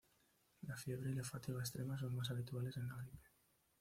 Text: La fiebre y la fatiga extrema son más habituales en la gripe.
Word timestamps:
La 0.63 0.75
fiebre 0.75 1.11
y 1.11 1.13
la 1.13 1.21
fatiga 1.23 1.59
extrema 1.59 1.95
son 1.95 2.15
más 2.15 2.31
habituales 2.31 2.75
en 2.77 2.87
la 2.87 2.95
gripe. 2.95 3.29